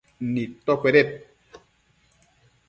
nidtocueded 0.33 1.09